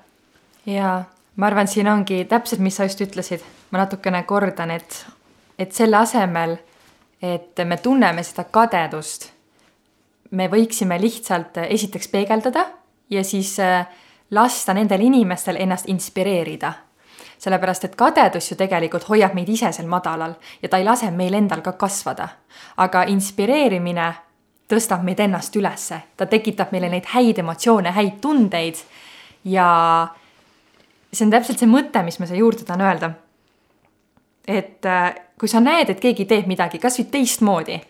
[0.67, 1.05] jaa,
[1.37, 5.05] ma arvan, siin ongi täpselt, mis sa just ütlesid, ma natukene kordan, et,
[5.59, 6.57] et selle asemel,
[7.23, 9.31] et me tunneme seda kadedust,
[10.31, 12.67] me võiksime lihtsalt esiteks peegeldada
[13.11, 13.87] ja siis äh,
[14.31, 16.73] lasta nendel inimestel ennast inspireerida
[17.41, 21.35] sellepärast et kadedus ju tegelikult hoiab meid ise seal madalal ja ta ei lase meil
[21.35, 22.29] endal ka kasvada.
[22.77, 24.13] aga inspireerimine
[24.69, 28.77] tõstab meid ennast ülesse, ta tekitab meile neid häid emotsioone, häid tundeid
[29.45, 30.09] ja
[31.13, 33.11] see on täpselt see mõte, mis ma siia juurde tahan öelda.
[34.47, 37.81] et äh, kui sa näed, et keegi teeb midagi kasvõi teistmoodi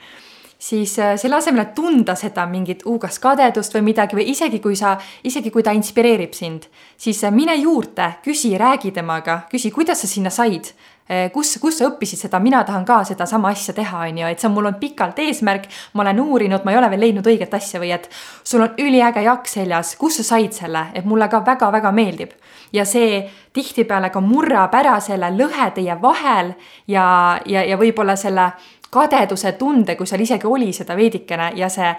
[0.60, 4.76] siis äh, selle asemel, et tunda seda mingit huugas kadedust või midagi või isegi kui
[4.76, 6.68] sa, isegi kui ta inspireerib sind,
[7.00, 10.68] siis äh, mine juurde, küsi, räägi temaga, küsi, kuidas sa sinna said
[11.08, 14.42] äh, kus, kus sa õppisid seda, mina tahan ka sedasama asja teha, on ju, et
[14.42, 17.56] see on mul on pikalt eesmärk, ma olen uurinud, ma ei ole veel leidnud õiget
[17.56, 18.10] asja või et
[18.44, 22.36] sul on üliäge jakk seljas, kus sa said selle, et mulle ka väga-väga meeldib.
[22.72, 26.52] ja see tihtipeale ka murrab ära selle lõhe teie vahel
[26.86, 28.52] ja, ja, ja võib-olla selle
[28.90, 31.92] kadeduse tunde, kui seal isegi oli seda veidikene ja see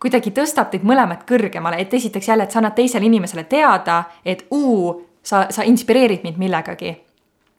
[0.00, 4.46] kuidagi tõstab teid mõlemat kõrgemale, et esiteks jälle, et sa annad teisele inimesele teada, et
[4.52, 6.96] uu, sa, sa inspireerid mind millegagi.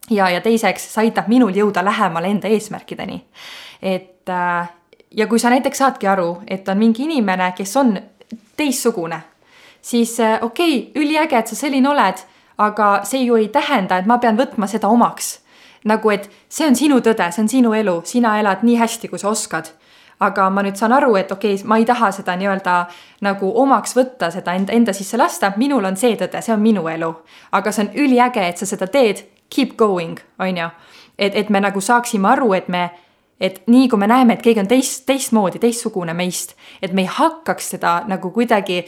[0.10, 3.24] ja, ja teiseks, see aitab minul jõuda lähemale enda eesmärkideni.
[3.82, 4.70] et äh,
[5.12, 7.98] ja kui sa näiteks saadki aru, et on mingi inimene, kes on
[8.58, 9.22] teistsugune,
[9.82, 12.22] siis äh, okei okay,, üliäge, et sa selline oled,
[12.58, 15.40] aga see ju ei tähenda, et ma pean võtma seda omaks
[15.86, 19.22] nagu, et see on sinu tõde, see on sinu elu, sina elad nii hästi, kui
[19.22, 19.74] sa oskad.
[20.20, 22.74] aga ma nüüd saan aru, et okei okay,, ma ei taha seda nii-öelda
[23.28, 26.88] nagu omaks võtta, seda enda, enda sisse lasta, minul on see tõde, see on minu
[26.88, 27.10] elu.
[27.52, 30.70] aga see on üliäge, et sa seda teed, keep going, on ju.
[31.18, 32.90] et, et me nagu saaksime aru, et me,
[33.40, 37.12] et nii kui me näeme, et keegi on teist, teistmoodi, teistsugune meist, et me ei
[37.12, 38.86] hakkaks seda nagu kuidagi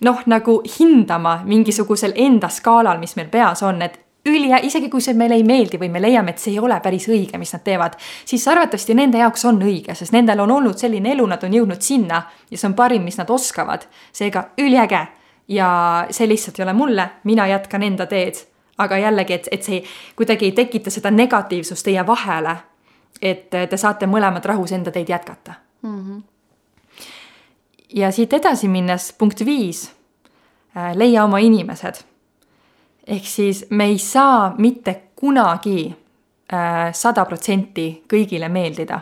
[0.00, 5.14] noh, nagu hindama mingisugusel enda skaalal, mis meil peas on, et üli, isegi kui see
[5.18, 7.96] meile ei meeldi või me leiame, et see ei ole päris õige, mis nad teevad,
[8.24, 11.82] siis arvatavasti nende jaoks on õige, sest nendel on olnud selline elu, nad on jõudnud
[11.82, 13.86] sinna ja see on parim, mis nad oskavad.
[14.12, 15.06] seega üliäge
[15.48, 18.46] ja see lihtsalt ei ole mulle, mina jätkan enda teed.
[18.78, 19.84] aga jällegi, et, et see
[20.16, 22.56] kuidagi ei tekita seda negatiivsust teie vahele.
[23.22, 26.04] et te saate mõlemad rahus enda teed jätkata mm.
[26.04, 26.22] -hmm.
[27.94, 29.92] ja siit edasi minnes punkt viis,
[30.94, 32.15] leia oma inimesed
[33.06, 35.86] ehk siis me ei saa mitte kunagi
[36.52, 39.00] äh, sada protsenti kõigile meeldida.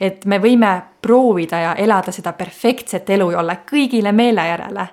[0.00, 4.88] et me võime proovida ja elada seda perfektset elu ja olla kõigile meele järele.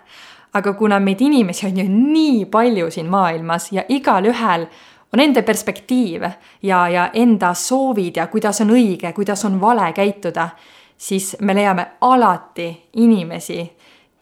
[0.53, 4.67] aga kuna meid inimesi on ju nii palju siin maailmas ja igalühel
[5.13, 6.23] on enda perspektiiv
[6.61, 10.49] ja, ja enda soovid ja kuidas on õige, kuidas on vale käituda,
[10.97, 13.61] siis me leiame alati inimesi,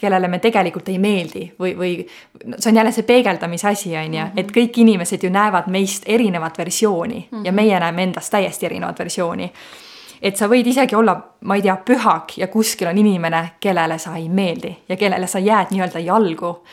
[0.01, 1.91] kellele me tegelikult ei meeldi või, või
[2.57, 6.57] see on jälle see peegeldamise asi, on ju, et kõik inimesed ju näevad meist erinevat
[6.57, 7.45] versiooni mm -hmm.
[7.45, 9.51] ja meie näeme endast täiesti erinevat versiooni.
[10.21, 14.15] et sa võid isegi olla, ma ei tea, pühak ja kuskil on inimene, kellele sa
[14.15, 16.63] ei meeldi ja kellele sa jääd nii-öelda jalgu.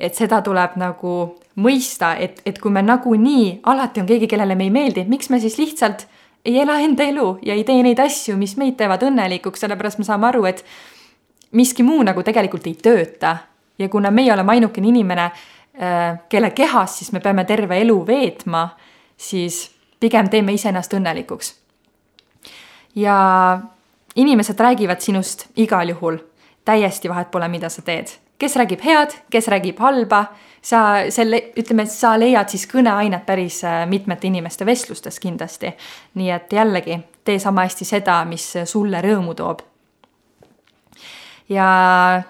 [0.00, 4.64] et seda tuleb nagu mõista, et, et kui me nagunii, alati on keegi, kellele me
[4.64, 6.06] ei meeldi, miks me siis lihtsalt
[6.44, 10.04] ei ela enda elu ja ei tee neid asju, mis meid teevad õnnelikuks, sellepärast me
[10.04, 10.64] saame aru, et
[11.52, 13.36] miski muu nagu tegelikult ei tööta.
[13.78, 18.68] ja kuna meie oleme ainukene inimene, äh, kelle kehas siis me peame terve elu veetma,
[19.16, 21.54] siis pigem teeme iseennast õnnelikuks.
[22.94, 23.60] ja
[24.16, 26.18] inimesed räägivad sinust igal juhul,
[26.64, 28.08] täiesti vahet pole, mida sa teed.
[28.38, 30.24] kes räägib head, kes räägib halba,
[30.62, 35.72] sa selle, ütleme, et sa leiad siis kõneainet päris äh, mitmete inimeste vestlustes kindlasti.
[36.14, 39.69] nii et jällegi, tee sama hästi seda, mis sulle rõõmu toob
[41.50, 42.22] ja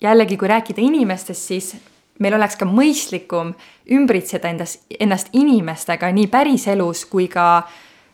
[0.00, 1.76] jällegi, kui rääkida inimestest, siis
[2.18, 3.54] meil oleks ka mõistlikum
[3.94, 7.62] ümbritseda endas, ennast inimestega nii päriselus kui ka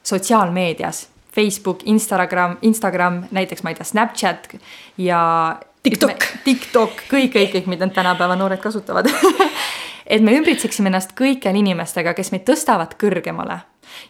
[0.05, 1.09] sotsiaalmeedias.
[1.35, 4.53] Facebook, Instagram, Instagram, näiteks ma ei tea, Snapchat
[5.03, 5.21] ja
[5.83, 9.11] TikTok, TikTok, kõik, kõik, kõik, mida tänapäeva noored kasutavad.
[10.07, 13.59] Et me ümbritseksime ennast kõikjal inimestega, kes meid tõstavad kõrgemale.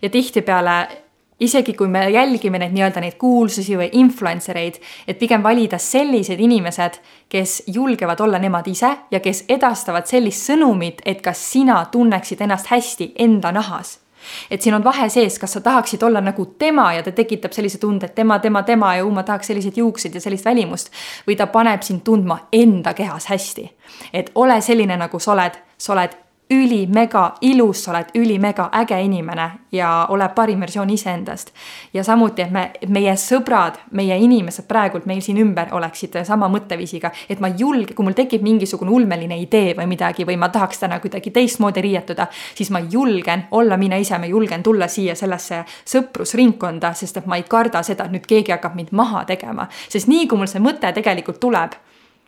[0.03, 1.04] Ja tihtipeale
[1.41, 6.41] isegi kui me jälgime neid nii-öelda neid kuulsusi või influencer eid, et pigem valida sellised
[6.41, 12.41] inimesed, kes julgevad olla nemad ise ja kes edastavad sellist sõnumit, et ka sina tunneksid
[12.41, 13.99] ennast hästi enda nahas
[14.51, 17.79] et siin on vahe sees, kas sa tahaksid olla nagu tema ja ta tekitab sellise
[17.79, 20.91] tunde, et tema, tema, tema ja ma tahaks selliseid juukseid ja sellist välimust.
[21.29, 23.71] või ta paneb sind tundma enda kehas hästi.
[24.13, 26.17] et ole selline, nagu sa oled, sa oled
[26.51, 31.51] ülimega ilus, sa oled ülimega äge inimene ja ole parim versioon iseendast.
[31.95, 37.11] ja samuti, et me, meie sõbrad, meie inimesed praegult meil siin ümber oleksid sama mõtteviisiga,
[37.29, 41.01] et ma julge, kui mul tekib mingisugune ulmeline idee või midagi või ma tahaks täna
[41.01, 46.93] kuidagi teistmoodi riietuda, siis ma julgen olla mina ise, ma julgen tulla siia sellesse sõprusringkonda,
[46.95, 50.29] sest et ma ei karda seda, et nüüd keegi hakkab mind maha tegema, sest nii
[50.29, 51.81] kui mul see mõte tegelikult tuleb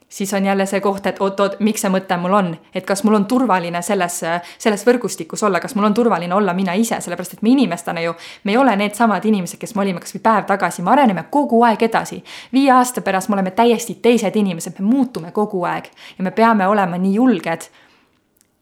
[0.08, 3.16] siis on jälle see koht, et oot-oot, miks see mõte mul on, et kas mul
[3.18, 4.20] on turvaline selles,
[4.58, 8.14] selles võrgustikus olla, kas mul on turvaline olla mina ise, sellepärast et me inimestena ju,
[8.44, 11.82] me ei ole needsamad inimesed, kes me olime kasvõi päev tagasi, me areneme kogu aeg
[11.82, 12.22] edasi.
[12.52, 15.90] viie aasta pärast me oleme täiesti teised inimesed, me muutume kogu aeg.
[16.18, 17.68] Ja me peame olema nii julged,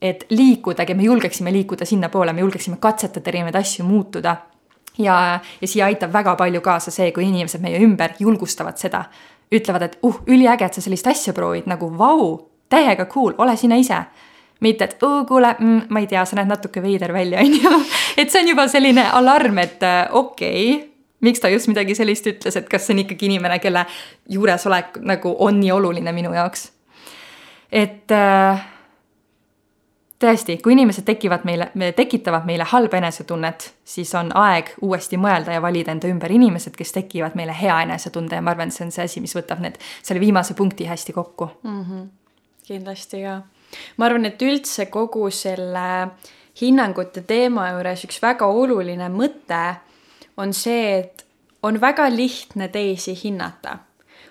[0.03, 4.37] et liikudagi, me julgeksime liikuda sinnapoole, me julgeksime katsetada erinevaid asju, muutuda.
[4.99, 9.05] ja, ja siia aitab väga palju kaasa see, kui inimesed meie ümber julgustavad seda
[9.55, 12.31] ütlevad, et uh, üliäge, et sa sellist asja proovid, nagu vau,
[12.73, 14.05] täiega cool, ole sina ise
[14.65, 17.79] mitte, et oo, kuule mm,, ma ei tea, sa näed natuke veider välja, on ju.
[18.17, 20.91] et see on juba selline alarm, et äh, okei okay,,
[21.25, 23.87] miks ta just midagi sellist ütles, et kas see on ikkagi inimene, kelle
[24.31, 26.71] juuresolek nagu on nii oluline minu jaoks.
[27.73, 28.65] et äh,
[30.25, 35.63] tõesti, kui inimesed tekivad meile, tekitavad meile halba enesetunnet, siis on aeg uuesti mõelda ja
[35.63, 38.93] valida enda ümber inimesed, kes tekivad meile hea enesetunde ja ma arvan, et see on
[38.95, 41.83] see asi, mis võtab need, selle viimase punkti hästi kokku mm.
[41.83, 42.07] -hmm.
[42.69, 43.41] kindlasti ka.
[43.97, 45.89] ma arvan, et üldse kogu selle
[46.61, 49.65] hinnangute teema juures üks väga oluline mõte
[50.37, 51.27] on see, et
[51.63, 53.79] on väga lihtne teisi hinnata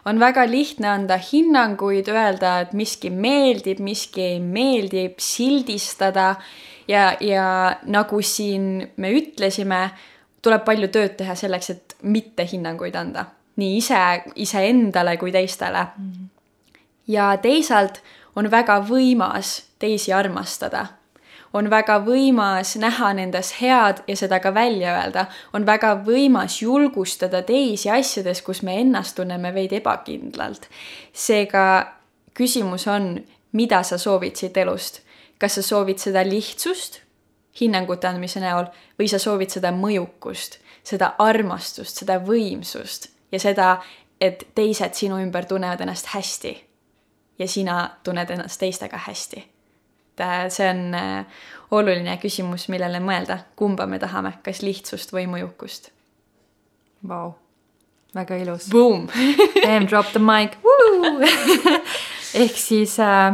[0.06, 6.34] on väga lihtne anda hinnanguid, öelda, et miski meeldib, miski ei meeldi, sildistada
[6.88, 7.46] ja, ja
[7.86, 9.86] nagu siin me ütlesime,
[10.44, 13.26] tuleb palju tööd teha selleks, et mitte hinnanguid anda.
[13.56, 13.98] nii ise,
[14.42, 16.12] iseendale kui teistele mm.
[16.12, 16.80] -hmm.
[17.08, 18.02] ja teisalt
[18.36, 20.88] on väga võimas teisi armastada
[21.54, 25.26] on väga võimas näha nendes head ja seda ka välja öelda.
[25.54, 30.68] on väga võimas julgustada teisi asjades, kus me ennast tunneme veidi ebakindlalt.
[31.14, 31.94] seega
[32.34, 35.02] küsimus on, mida sa soovid siit elust.
[35.38, 37.02] kas sa soovid seda lihtsust
[37.62, 38.66] hinnangute andmise näol
[39.00, 43.82] või sa soovid seda mõjukust, seda armastust, seda võimsust ja seda,
[44.22, 46.64] et teised sinu ümber tunnevad ennast hästi.
[47.40, 49.53] ja sina tunned ennast teistega hästi
[50.14, 51.26] et äh, see on äh,
[51.72, 55.90] oluline küsimus, millele mõelda, kumba me tahame, kas lihtsust või mõjukust.
[57.08, 57.34] Vau,
[58.16, 58.70] väga ilus.
[58.72, 59.10] Boom
[59.68, 60.58] And drop the mic
[62.44, 63.34] ehk siis äh,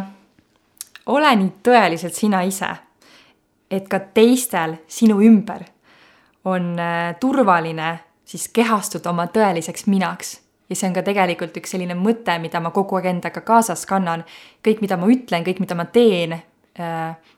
[1.06, 2.72] ole nii tõeliselt sina ise,
[3.72, 5.68] et ka teistel sinu ümber
[6.48, 10.38] on äh, turvaline siis kehastuda oma tõeliseks minaks
[10.70, 14.24] ja see on ka tegelikult üks selline mõte, mida ma kogu aeg endaga kaasas kannan.
[14.66, 16.36] kõik, mida ma ütlen, kõik, mida ma teen,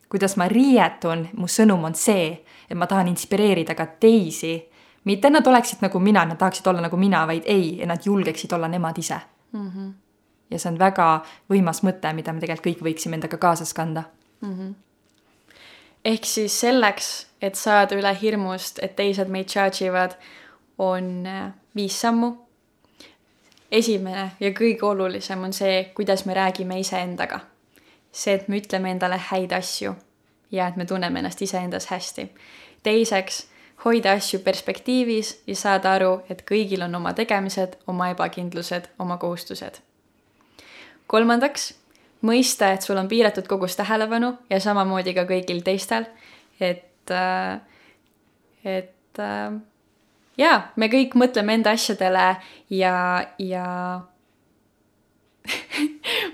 [0.10, 2.34] kuidas ma riietun, mu sõnum on see,
[2.70, 4.68] et ma tahan inspireerida ka teisi.
[5.06, 8.52] mitte nad oleksid nagu mina, nad tahaksid olla nagu mina, vaid ei, et nad julgeksid
[8.54, 9.20] olla nemad ise
[9.52, 9.70] mm.
[9.70, 9.94] -hmm.
[10.52, 14.04] ja see on väga võimas mõte, mida me tegelikult kõik võiksime endaga kaasas kanda
[14.42, 14.54] mm.
[14.58, 14.74] -hmm.
[16.06, 20.12] ehk siis selleks, et saada üle hirmust, et teised meid charge ivad,
[20.78, 22.36] on äh, viis sammu.
[23.72, 27.40] esimene ja kõige olulisem on see, kuidas me räägime iseendaga
[28.12, 29.96] see, et me ütleme endale häid asju
[30.52, 32.32] ja et me tunneme ennast iseendas hästi.
[32.84, 33.48] teiseks,
[33.86, 39.80] hoida asju perspektiivis ja saada aru, et kõigil on oma tegemised, oma ebakindlused, oma kohustused.
[41.08, 41.74] kolmandaks,
[42.22, 46.06] mõista, et sul on piiratud kogus tähelepanu ja samamoodi ka kõigil teistel,
[46.60, 47.60] et, äh,
[48.64, 49.60] et äh,
[50.38, 52.36] jaa, me kõik mõtleme enda asjadele
[52.70, 53.66] ja, ja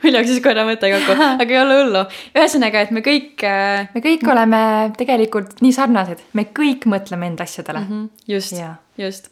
[0.02, 2.04] mul jooksis korra mõte kokku, aga ei ole hullu.
[2.36, 3.88] ühesõnaga, et me kõik äh....
[3.94, 4.60] me kõik oleme
[5.00, 7.88] tegelikult nii sarnased, me kõik mõtleme enda asjadele mm.
[7.94, 8.34] -hmm.
[8.34, 8.62] just
[8.98, 9.32] just.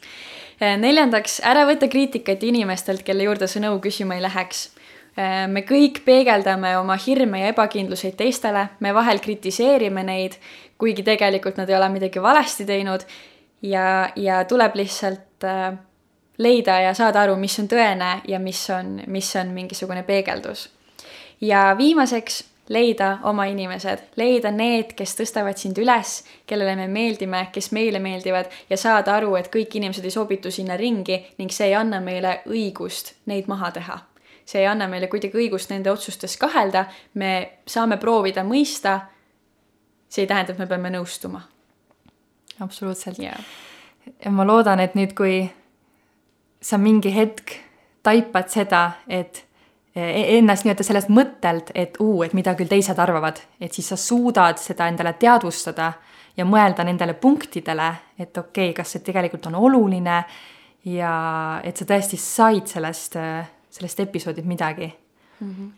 [0.62, 4.70] Äh, neljandaks, ära võta kriitikat inimestelt, kelle juurde sa nõu küsima ei läheks.
[5.16, 10.38] Äh, me kõik peegeldame oma hirme ja ebakindluseid teistele, me vahel kritiseerime neid,
[10.80, 13.06] kuigi tegelikult nad ei ole midagi valesti teinud.
[13.62, 15.44] ja, ja tuleb lihtsalt
[16.38, 20.70] leida ja saada aru, mis on tõene ja mis on, mis on mingisugune peegeldus.
[21.42, 27.72] ja viimaseks, leida oma inimesed, leida need, kes tõstavad sind üles, kellele me meeldime, kes
[27.76, 31.76] meile meeldivad ja saada aru, et kõik inimesed ei sobitu sinna ringi ning see ei
[31.78, 34.00] anna meile õigust neid maha teha.
[34.46, 39.00] see ei anna meile kuidagi õigust nende otsustes kahelda, me saame proovida mõista.
[40.10, 41.42] see ei tähenda, et me peame nõustuma.
[42.60, 43.38] absoluutselt yeah..
[44.26, 45.52] ja ma loodan, et nüüd, kui
[46.66, 47.54] sa mingi hetk
[48.06, 49.44] taipad seda, et
[49.96, 54.00] e-, ennast nii-öelda sellest mõttelt, et uu, et mida küll teised arvavad, et siis sa
[54.00, 55.92] suudad seda endale teadvustada
[56.38, 60.20] ja mõelda nendele punktidele, et okei okay,, kas see tegelikult on oluline
[60.90, 61.16] ja
[61.64, 63.18] et sa tõesti said sellest,
[63.78, 65.50] sellest episoodist midagi mm.
[65.50, 65.74] -hmm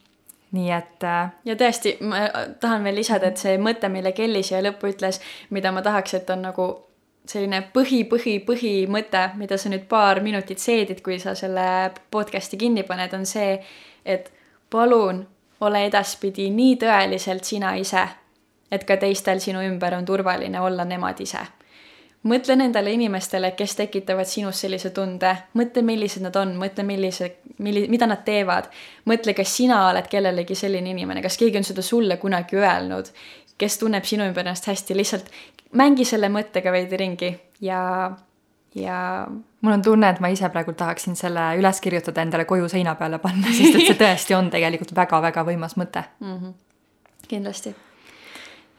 [0.52, 1.04] nii et.
[1.45, 2.21] Ja tõesti, ma
[2.60, 5.19] tahan veel lisada, et see mõte, mille Kelly siia lõppu ütles,
[5.50, 6.67] mida ma tahaks, et on nagu
[7.29, 11.65] selline põhi, põhi, põhimõte, mida sa nüüd paar minutit seedid, kui sa selle
[12.11, 13.57] podcast'i kinni paned, on see,
[14.05, 14.31] et
[14.71, 15.25] palun
[15.61, 18.03] ole edaspidi nii tõeliselt sina ise,
[18.71, 21.45] et ka teistel sinu ümber on turvaline olla nemad ise.
[22.27, 27.29] mõtle nendele inimestele, kes tekitavad sinus sellise tunde, mõtle, millised nad on, mõtle, millise,
[27.63, 28.67] milli-, mida nad teevad.
[29.05, 33.11] mõtle, kas sina oled kellelegi selline inimene, kas keegi on seda sulle kunagi öelnud,
[33.57, 35.31] kes tunneb sinu ümber ennast hästi, lihtsalt
[35.75, 38.12] mängi selle mõttega veidi ringi ja,
[38.75, 38.99] ja.
[39.62, 43.19] mul on tunne, et ma ise praegu tahaksin selle üles kirjutada endale koju seina peale
[43.23, 46.38] panna, sest et see tõesti on tegelikult väga-väga võimas mõte mm.
[46.38, 46.53] -hmm.
[47.27, 47.75] kindlasti.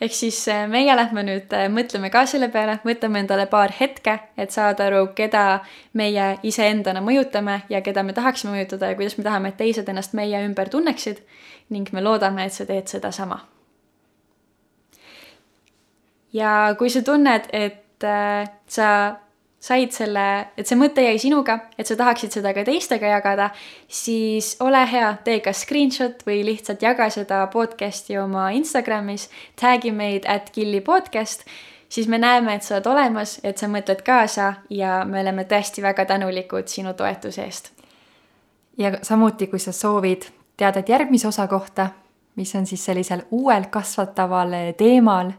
[0.01, 4.19] ehk siis äh, meie lähme nüüd äh, mõtleme ka selle peale, võtame endale paar hetke,
[4.37, 5.61] et saada aru, keda
[5.93, 10.15] meie iseendana mõjutame ja keda me tahaksime mõjutada ja kuidas me tahame, et teised ennast
[10.15, 11.23] meie ümber tunneksid.
[11.71, 13.45] ning me loodame, et sa teed sedasama
[16.33, 18.91] ja kui sa tunned, et äh, sa
[19.61, 20.25] said selle,
[20.57, 23.49] et see mõte jäi sinuga, et sa tahaksid seda ka teistega jagada,
[23.91, 29.27] siis ole hea, tee kas screenshot või lihtsalt jaga seda podcast'i oma Instagramis,
[29.59, 31.43] tag'i meid at Killi podcast,
[31.91, 35.83] siis me näeme, et sa oled olemas, et sa mõtled kaasa ja me oleme tõesti
[35.83, 37.73] väga tänulikud sinu toetuse eest.
[38.79, 41.89] ja samuti, kui sa soovid teada järgmise osa kohta,
[42.37, 45.33] mis on siis sellisel uuel kasvataval teemal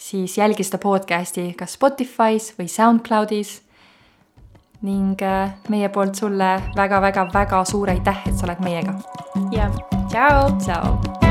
[0.00, 3.60] siis jälgi seda podcast'i kas Spotify's või SoundCloud'is.
[4.82, 8.94] ning äh, meie poolt sulle väga-väga-väga suur aitäh, et sa oled meiega.
[9.52, 9.70] ja
[10.08, 10.56] tšau.
[10.64, 11.29] tšau.